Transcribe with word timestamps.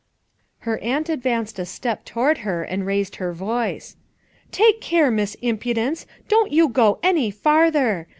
Her 0.61 0.79
aunt 0.79 1.09
advanced 1.09 1.59
a 1.59 1.63
step 1.67 2.05
toward 2.05 2.39
her 2.39 2.63
and 2.63 2.87
raised 2.87 3.17
her 3.17 3.33
voice. 3.33 3.95
"Take 4.51 4.81
care, 4.81 5.11
Miss 5.11 5.37
Impu 5.43 5.75
dence, 5.75 6.07
don't 6.27 6.51
you 6.51 6.69
go 6.69 6.97
any 7.03 7.29
farther! 7.29 8.07